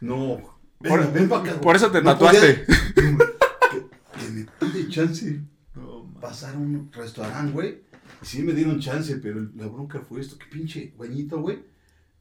[0.00, 0.51] No.
[0.82, 2.64] Ven, Por- ven pa' acá, por eso te No tatuaste.
[2.94, 5.40] que, que me pide chance.
[6.20, 7.82] Pasar a un restaurante, güey.
[8.22, 10.38] Y sí me dieron chance, pero la bronca fue esto.
[10.38, 11.64] Que pinche bañito, güey.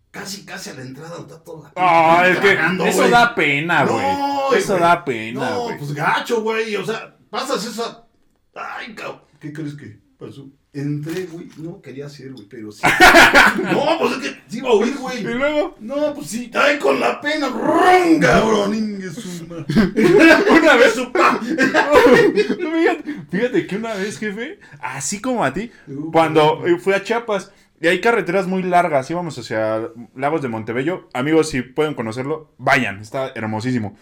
[0.09, 2.57] Casi, casi a la entrada está toda la Ah, es que
[2.89, 4.59] eso da pena, No, güey.
[4.59, 6.75] Eso da pena, No, pues gacho, güey.
[6.75, 8.07] O sea, pasas esa.
[8.55, 9.21] Ay, cabrón.
[9.39, 10.47] ¿Qué crees que pasó?
[10.73, 11.49] Entré, güey.
[11.57, 12.81] No quería hacer, güey, pero sí.
[13.73, 15.23] no, pues es que sí iba a huir, Y güey.
[15.23, 16.49] luego, No, pues sí.
[16.53, 17.49] Ay, con la pena.
[17.49, 18.73] ¡Rum, cabrón!
[18.75, 19.65] Ingue su madre.
[20.59, 21.39] una vez, Su pa.
[21.41, 25.71] fíjate, fíjate que una vez, jefe, así como a ti,
[26.11, 31.09] cuando eh, fui a Chiapas, y hay carreteras muy largas, íbamos hacia Lagos de Montebello,
[31.13, 33.97] amigos, si pueden conocerlo, vayan, está hermosísimo.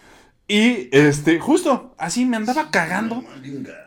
[0.50, 3.22] Y, este, justo, así me andaba cagando.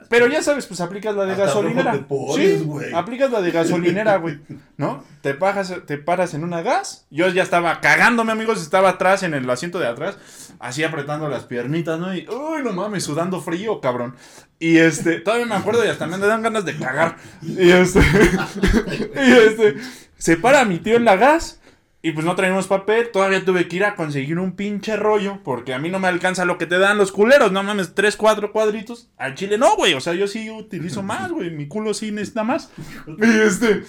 [0.07, 2.07] Pero ya sabes, pues aplicas la de Hasta gasolinera.
[2.07, 2.93] pones, sí, güey.
[2.93, 4.39] aplicas la de gasolinera, güey.
[4.77, 5.03] ¿No?
[5.19, 7.05] Te paras, te paras en una gas.
[7.09, 8.61] Yo ya estaba cagándome, amigos.
[8.61, 10.17] Estaba atrás, en el asiento de atrás.
[10.57, 12.15] Así apretando las piernitas, ¿no?
[12.15, 14.15] Y, uy, no mames, sudando frío, cabrón.
[14.57, 17.17] Y este, todavía me acuerdo y hasta me dan ganas de cagar.
[17.41, 17.99] Y este,
[19.15, 19.75] y este,
[20.17, 21.59] se para mi tío en la gas.
[22.05, 25.73] Y pues no traíamos papel, todavía tuve que ir a conseguir un pinche rollo, porque
[25.73, 28.51] a mí no me alcanza lo que te dan los culeros, no mames, tres, cuatro
[28.51, 29.09] cuadritos.
[29.15, 32.43] Al chile no, güey, o sea, yo sí utilizo más, güey, mi culo sí necesita
[32.43, 32.71] más.
[33.07, 33.85] Y este,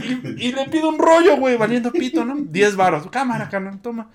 [0.00, 2.36] y, y le pido un rollo, güey, valiendo pito, ¿no?
[2.38, 4.10] Diez varos, cámara, cabrón, toma.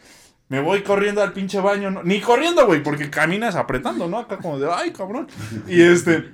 [0.47, 2.03] Me voy corriendo al pinche baño, ¿no?
[2.03, 4.19] Ni corriendo, güey, porque caminas apretando, ¿no?
[4.19, 5.27] Acá como de, ay, cabrón.
[5.67, 6.31] Y este,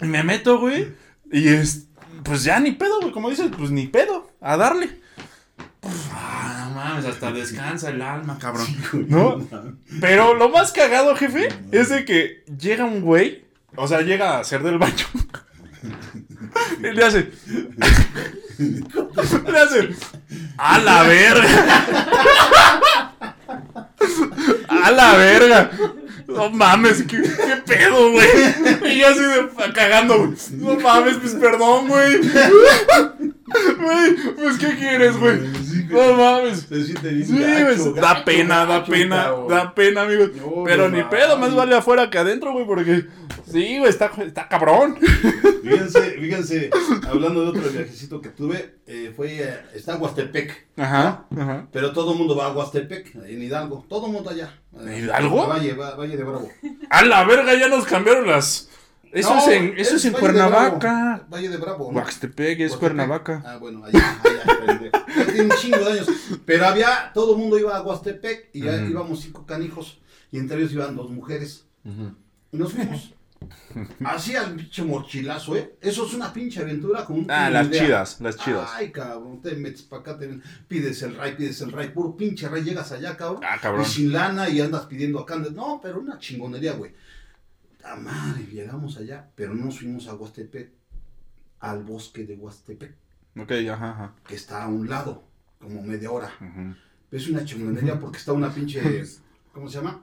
[0.00, 0.94] y me meto, güey,
[1.30, 1.88] y es,
[2.24, 5.06] pues ya ni pedo, güey, como dices, pues ni pedo, a darle.
[6.88, 8.66] Mames, hasta descansa el alma, cabrón.
[9.08, 9.46] ¿No?
[10.00, 13.44] Pero lo más cagado, jefe, es de que llega un güey,
[13.76, 15.04] o sea, llega a hacer del baño.
[16.78, 17.30] Y le hace.
[18.58, 19.90] Le hace.
[20.56, 21.84] A la verga.
[24.68, 25.70] A la verga.
[26.28, 28.26] No mames, qué, qué pedo, güey.
[28.94, 30.32] Y yo así de cagando, güey.
[30.52, 32.18] No mames, pues perdón, güey.
[33.78, 35.38] Güey, pues ¿qué quieres, güey?
[35.88, 36.68] No mames.
[36.68, 40.30] Bien Sí, güey, da pena, da pena, da pena, amigos.
[40.36, 43.06] No, Pero ni pedo, más vale afuera que adentro, güey, porque
[43.50, 44.98] sí, güey, está, está cabrón.
[45.62, 46.70] Fíjense, fíjense,
[47.08, 50.66] hablando de otro viajecito que tuve, eh, fue, eh, está en Huastepec.
[50.76, 51.66] Ajá, ajá.
[51.72, 53.86] Pero todo el mundo va a Huastepec, en Hidalgo.
[53.88, 54.52] Todo el mundo allá.
[54.78, 55.46] ¿En Hidalgo?
[55.46, 56.50] Valle, va- Valle de Bravo.
[56.90, 58.68] A la verga, ya nos cambiaron las.
[59.10, 60.78] Eso No, es en, eso es en Valle de Cuernavaca.
[61.14, 61.24] Bravo.
[61.30, 61.92] Valle de Bravo.
[61.92, 61.98] ¿no?
[61.98, 62.78] Huaxtepec es Huastepec.
[62.78, 63.42] Cuernavaca.
[63.46, 64.90] Ah, bueno, allá, allá.
[65.16, 66.08] Ya tiene un chingo de años.
[66.44, 68.90] Pero había, todo el mundo iba a Huastepec y ya Ujú.
[68.90, 69.98] íbamos cinco canijos.
[70.30, 71.64] y entre ellos iban dos mujeres.
[71.84, 72.14] Ujú.
[72.52, 73.14] Y nos fuimos.
[74.04, 75.76] Así al pinche mochilazo, ¿eh?
[75.80, 77.84] Eso es una pinche aventura con un Ah, las idea.
[77.84, 78.70] chidas, las chidas.
[78.74, 82.48] Ay, cabrón, te metes para acá, te pides el ray, pides el ray, puro pinche
[82.48, 83.42] ray, llegas allá, cabrón.
[83.44, 83.82] Ah, cabrón.
[83.82, 85.36] Y sin lana y andas pidiendo acá.
[85.36, 86.92] No, pero una chingonería, güey.
[87.82, 90.70] La madre, llegamos allá, pero no nos fuimos a Huastepec,
[91.60, 92.94] al bosque de Huastepec,
[93.38, 94.14] Ok, ajá, ajá.
[94.26, 95.22] que está a un lado,
[95.60, 96.30] como media hora.
[96.40, 96.74] Ujú.
[97.10, 98.80] Es una chingonería porque está una pinche,
[99.52, 100.02] ¿cómo se llama?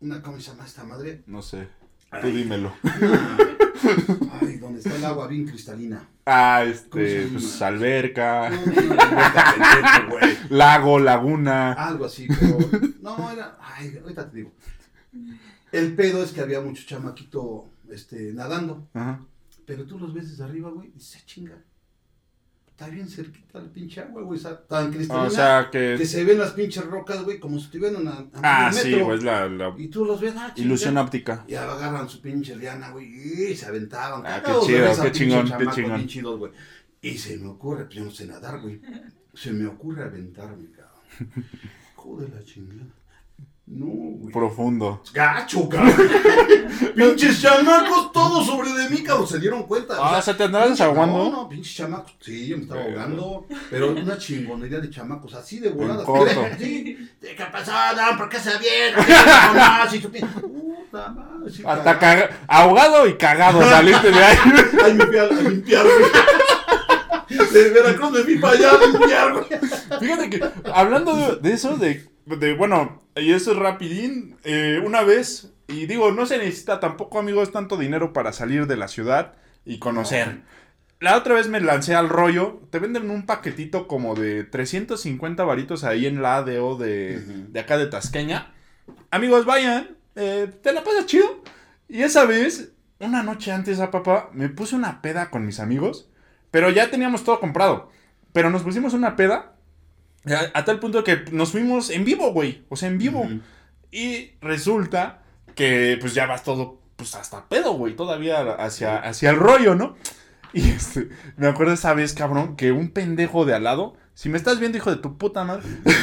[0.00, 1.22] Una, ¿cómo se llama esta madre?
[1.26, 1.68] No sé.
[2.20, 2.72] Tú dímelo.
[4.40, 6.06] Ay, donde está el agua bien cristalina.
[6.26, 10.16] Ah, ¿Cómo se este, pues alberca, No, no, no,
[10.50, 11.72] lago, laguna.
[11.72, 12.58] Algo así, pero.
[13.00, 13.56] No, era.
[13.60, 14.52] Ay, ahorita te digo.
[15.72, 18.86] El pedo es que había mucho chamaquito este, nadando.
[18.94, 19.20] Ajá.
[19.66, 21.58] Pero tú los ves desde arriba, güey, y "Ah, chinga.
[22.82, 24.36] Está bien cerquita la pinche agua, güey.
[24.36, 26.04] Está tan cristalina O sea que que.
[26.04, 29.48] se ven las pinches rocas, güey, como si estuvieran a, a Ah, sí, pues la,
[29.48, 31.44] la Y tú los ves, ah, ilusión óptica.
[31.46, 33.06] Y agarran su pinche liana, güey,
[33.52, 34.24] y se aventaban.
[34.26, 35.94] Ah, qué chido, qué chingón, qué chingón.
[35.94, 36.52] bien chidos, güey.
[37.00, 38.80] Y se me ocurre, pues yo no sé nadar, güey.
[39.32, 41.46] Se me ocurre aventarme, cabrón.
[41.94, 42.90] Joder la chingada.
[43.74, 44.32] No, güey.
[44.32, 45.02] Profundo.
[45.14, 45.94] Gacho, cabrón.
[46.94, 49.26] pinches chamacos, todos sobre de mí, cabrón.
[49.26, 49.94] Se dieron cuenta.
[49.98, 51.18] Ah, ¿se te andabas desahogando?
[51.18, 52.12] No, no, pinches chamacos.
[52.20, 53.46] Sí, yo me estaba ahogando.
[53.70, 56.06] Pero una chingonería de chamacos, así de voladas.
[56.58, 57.08] Sí.
[57.20, 57.72] ¿Qué pasó?
[57.96, 59.04] No, ¿por qué se vieron?
[60.12, 61.50] Puta madre.
[61.50, 64.36] sí, Hasta caga- ahogado y cagado saliste de ahí.
[64.84, 67.48] Ay, me fui a, a limpiar, güey.
[67.52, 69.44] De Veracruz me fui para allá a limpiar, güey.
[70.00, 75.02] Fíjate que hablando de, de eso, de, de, bueno, y eso es rapidín, eh, una
[75.02, 79.34] vez, y digo, no se necesita tampoco, amigos, tanto dinero para salir de la ciudad
[79.64, 80.42] y conocer.
[81.00, 85.82] La otra vez me lancé al rollo, te venden un paquetito como de 350 varitos
[85.82, 88.52] ahí en la ADO de, de acá de Tasqueña.
[89.10, 91.42] Amigos, vayan, eh, te la pasas chido.
[91.88, 96.08] Y esa vez, una noche antes a papá, me puse una peda con mis amigos,
[96.50, 97.90] pero ya teníamos todo comprado.
[98.32, 99.51] Pero nos pusimos una peda
[100.26, 102.62] a, a tal punto que nos fuimos en vivo, güey.
[102.68, 103.28] O sea, en vivo.
[103.90, 105.22] Y resulta
[105.54, 107.94] que pues ya vas todo, pues hasta pedo, güey.
[107.94, 109.96] Todavía hacia, hacia el rollo, ¿no?
[110.54, 114.36] Y este, me acuerdo esa vez, cabrón, que un pendejo de al lado, si me
[114.36, 115.62] estás viendo, hijo de tu puta madre,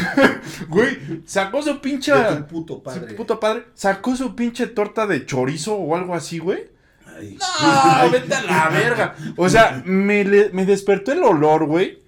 [0.70, 2.12] güey, sacó su pinche...
[2.14, 3.14] De tu puto su padre.
[3.14, 6.68] puto padre, sacó su pinche torta de chorizo o algo así, güey.
[7.06, 7.38] Ay.
[7.40, 9.16] No, vete a la verga.
[9.38, 12.00] O sea, me, le- me despertó el olor, güey.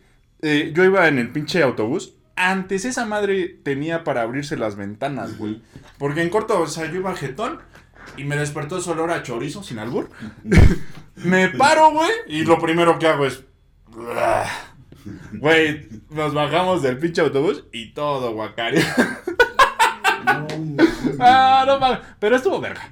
[0.42, 2.16] Eh, yo iba en el pinche autobús.
[2.36, 5.62] Antes esa madre tenía para abrirse las ventanas, güey.
[5.98, 7.60] Porque en corto, o sea, yo iba jetón
[8.18, 10.10] y me despertó ese olor a chorizo sin albur.
[11.16, 13.44] me paro, güey, y lo primero que hago es.
[15.34, 18.82] Güey, nos bajamos del pinche autobús y todo guacario.
[21.20, 22.00] Ah, no mames.
[22.20, 22.90] Pero estuvo verga.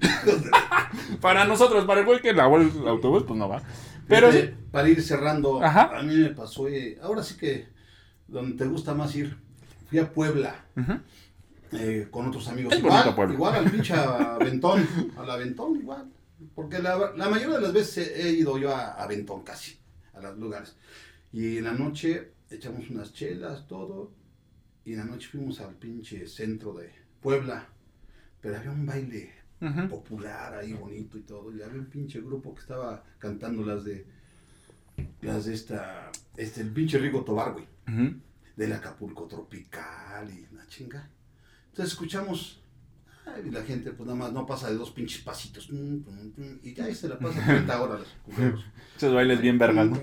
[1.21, 3.61] para nosotros, para el güey que lavó el autobús, pues no va.
[4.09, 4.53] Pero Fíjate, sí.
[4.71, 5.97] Para ir cerrando, Ajá.
[5.97, 7.67] a mí me pasó, eh, ahora sí que
[8.27, 9.37] donde te gusta más ir,
[9.89, 10.65] fui a Puebla
[11.71, 12.73] eh, con otros amigos.
[12.73, 13.33] Es igual, bonito Puebla.
[13.35, 14.85] igual al pinche Aventón,
[15.17, 16.11] al Aventón igual.
[16.55, 19.79] Porque la, la mayoría de las veces he ido yo a Aventón casi,
[20.13, 20.75] a los lugares.
[21.31, 24.11] Y en la noche echamos unas chelas, todo.
[24.85, 26.91] Y en la noche fuimos al pinche centro de
[27.21, 27.67] Puebla.
[28.41, 29.33] Pero había un baile
[29.89, 31.51] Popular ahí bonito y todo.
[31.55, 34.05] Y había un pinche grupo que estaba cantando las de
[35.21, 38.15] las de esta este el pinche Rigo Tobar, güey, Ujú.
[38.55, 41.09] del Acapulco tropical y una chinga.
[41.69, 42.61] Entonces escuchamos
[43.25, 45.69] ay, y la gente pues nada más no pasa de dos pinches pasitos
[46.63, 48.01] y ya ahí se la pasa 30 horas.
[48.97, 49.99] Esos bailes bien vergas, ¿no?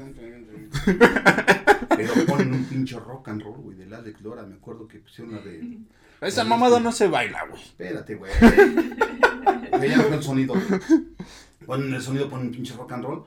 [1.96, 5.34] Pero ponen un pinche rock and roll, güey, del Alex Lora, me acuerdo que pusieron
[5.34, 5.60] la de
[6.20, 7.62] Esa mamada no se baila, güey.
[7.62, 8.32] Espérate, güey.
[9.76, 10.54] Ya fue el sonido.
[11.66, 13.24] Ponen el sonido, ponen un pinche rock and roll.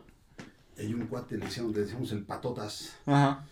[0.78, 2.96] Y hay un cuate, le decíamos, le decíamos el patotas.
[3.06, 3.46] Ajá.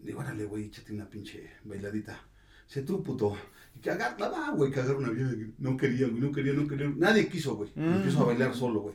[0.00, 2.18] Digo, órale, güey, échate una pinche bailadita.
[2.66, 3.36] Dice, tú, puto.
[3.74, 5.30] Y que agarra, va, güey, agarra una vieja.
[5.58, 6.92] No quería, güey, no quería, no quería.
[6.96, 7.70] Nadie quiso, güey.
[7.74, 7.94] Mm.
[7.96, 8.94] Empiezo a bailar solo, güey.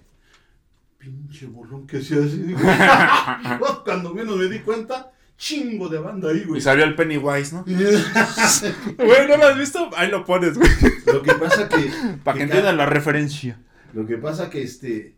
[0.98, 2.38] Pinche bolón que se hace.
[3.86, 6.60] Cuando menos me di cuenta, chingo de banda ahí, güey.
[6.60, 7.63] Y salió el Pennywise, ¿no?
[7.65, 9.89] Güey, ¿no lo has visto?
[9.97, 10.69] Ahí lo pones, güey.
[11.08, 11.91] Lo que pasa que...
[12.23, 13.60] Para que que entiendan la referencia.
[13.93, 15.15] Lo que pasa que este,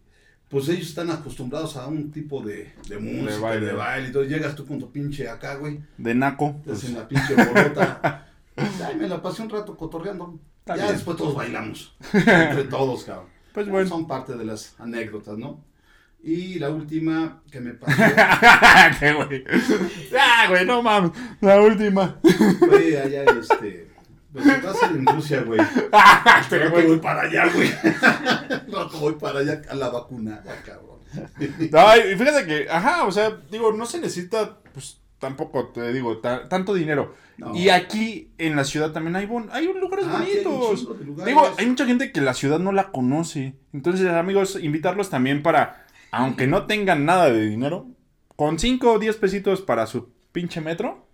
[0.48, 3.74] pues ellos están acostumbrados a un tipo de, de música, de baile.
[3.74, 4.08] baile.
[4.08, 6.56] Entonces llegas tú con tu pinche acá, güey, De Naco.
[6.64, 8.28] te pues, hacen la pinche bolota.
[8.56, 10.40] Ay, me la pasé un rato cotorreando.
[10.60, 10.96] Está ya bien.
[10.96, 11.98] después todos bailamos.
[12.14, 13.28] Entre todos, cabrón.
[13.54, 13.90] Pues bueno.
[13.90, 15.62] Son parte de las anécdotas, ¿no?
[16.26, 17.98] Y la última que me pasó
[19.00, 19.44] ¿Qué, güey?
[20.18, 21.12] Ah, güey, no mames.
[21.42, 22.18] La última.
[22.60, 23.92] fue allá este.
[24.36, 25.60] A hacer en Rusia, güey.
[26.40, 26.88] Este Rato güey.
[26.88, 27.70] voy para allá, güey.
[28.72, 30.94] Rato voy para allá a la vacuna, cabrón.
[31.72, 36.18] No, y fíjate que, ajá, o sea, digo, no se necesita, pues, tampoco, te digo,
[36.18, 37.14] ta- tanto dinero.
[37.38, 37.56] No.
[37.56, 40.84] Y aquí en la ciudad también hay, bon- hay lugares Ah, hay bonitos.
[41.06, 41.26] lugares.
[41.26, 43.56] Digo, hay mucha gente que la ciudad no la conoce.
[43.74, 45.83] Entonces, amigos, invitarlos también para,
[46.14, 47.88] aunque no tengan nada de dinero,
[48.36, 51.08] con 5 o 10 pesitos para su pinche metro,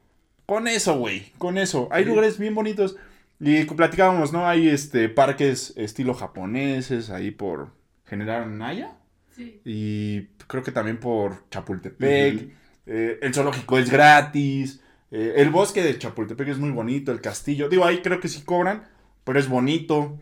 [0.46, 1.88] con eso, güey, con eso.
[1.92, 2.10] Hay Sí.
[2.10, 2.96] lugares bien bonitos.
[3.40, 4.48] Y platicábamos, ¿no?
[4.48, 7.72] Hay este parques estilo japoneses ahí por
[8.06, 8.92] General Naya.
[9.36, 9.62] Sí.
[9.64, 12.50] Y creo que también por Chapultepec.
[12.86, 14.82] Eh, el zoológico es gratis.
[15.12, 17.12] Eh, el bosque de Chapultepec es muy bonito.
[17.14, 17.70] El castillo.
[17.70, 18.84] Digo, ahí creo que sí cobran.
[19.24, 20.20] Pero es bonito.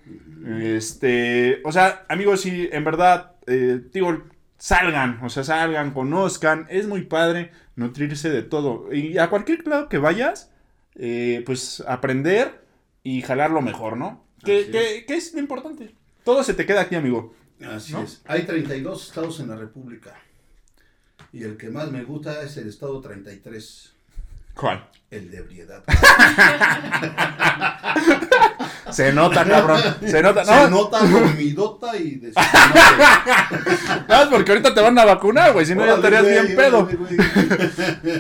[0.62, 1.62] Este.
[1.63, 3.32] O sea, amigos, si en verdad.
[3.48, 4.24] eh, digo,
[4.58, 5.20] salgan.
[5.24, 6.65] O sea, salgan, conozcan.
[6.70, 8.93] Es muy padre nutrirse de todo.
[8.93, 10.52] Y a cualquier lado que vayas.
[11.00, 12.63] eh, pues aprender
[13.04, 14.26] y jalar lo mejor, ¿no?
[14.43, 15.93] Que, que- que es lo importante.
[16.24, 17.36] Todo se te queda aquí, amigo.
[17.72, 18.02] Así ¿No?
[18.02, 18.22] es.
[18.26, 20.15] Hay 32 estados en la República.
[21.32, 23.93] Y el que más me gusta es el estado 33,
[24.58, 24.89] ¿Cuál?
[25.10, 25.84] el de ebriedad.
[28.91, 29.82] Se nota, cabrón.
[30.06, 30.46] Se nota.
[30.46, 32.30] Se No, nota dormidota y de
[34.08, 35.65] no, porque ahorita te van a vacunar, güey.
[35.65, 36.88] Si no, ya estarías bien pedo.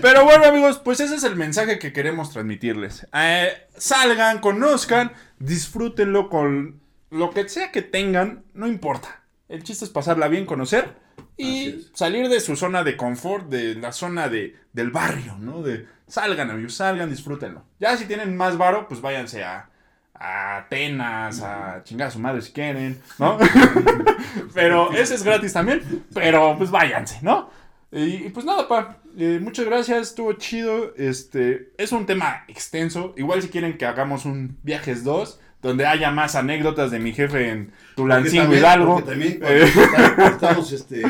[0.01, 3.07] Pero bueno, amigos, pues ese es el mensaje que queremos transmitirles.
[3.13, 9.21] Eh, salgan, conozcan, disfrútenlo con lo que sea que tengan, no importa.
[9.47, 10.95] El chiste es pasarla bien, conocer
[11.37, 15.61] y salir de su zona de confort, de la zona de, del barrio, ¿no?
[15.61, 17.63] De salgan, amigos, salgan, disfrútenlo.
[17.79, 19.69] Ya si tienen más varo, pues váyanse a,
[20.13, 23.37] a Atenas, a chingar a su madre si quieren, ¿no?
[24.53, 27.49] pero ese es gratis también, pero pues váyanse, ¿no?
[27.91, 33.13] Y, y pues nada, pa, eh, muchas gracias, estuvo chido, este, es un tema extenso,
[33.17, 37.49] igual si quieren que hagamos un Viajes 2, donde haya más anécdotas de mi jefe
[37.49, 39.01] en Tulancingo Hidalgo.
[39.03, 39.65] También Eh.
[40.15, 41.01] cuando estamos este,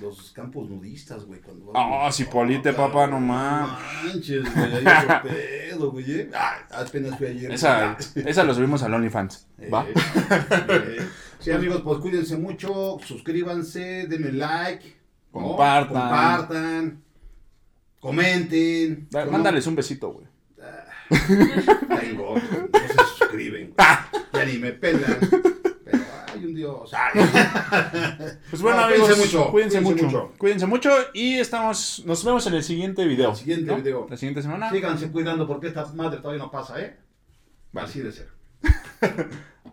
[0.00, 1.40] los campos nudistas, güey.
[1.40, 4.84] cuando Ah, vamos- Cipolite, cabrón, papá, no manches, güey.
[5.24, 6.10] Pedo, güey.
[6.20, 6.30] eh.
[6.34, 7.50] Ah, apenas fui ayer.
[7.52, 9.84] Esa, esa lo subimos al OnlyFans, ¿va?
[9.88, 9.94] Eh,
[10.98, 11.08] eh.
[11.40, 14.96] Sí, amigos, pues cuídense mucho, suscríbanse, denle like,
[15.34, 15.40] ¿no?
[15.42, 15.88] Compartan.
[15.92, 17.02] compartan,
[18.00, 19.08] comenten.
[19.10, 19.26] Da-.
[19.26, 20.26] Mándales un besito, güey.
[21.18, 23.03] Tengo, no
[23.38, 23.74] se suscriben,
[24.32, 25.18] ya ni me pelan.
[25.84, 26.90] Pero hay un Dios.
[26.94, 27.20] ay.
[28.50, 30.32] Pues bueno, No, amigos, cuídense mucho, cuídense, cuídense mucho, mucho.
[30.38, 33.30] cuídense mucho y estamos, nos vemos en el siguiente video.
[33.30, 34.06] El siguiente video.
[34.08, 34.70] La siguiente semana.
[34.70, 36.96] Síganse cuidando porque esta madre todavía no pasa, ¿eh?
[37.72, 37.88] Vale.
[37.88, 38.28] Así de ser.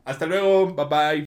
[0.05, 1.25] Hasta luego, bye bye.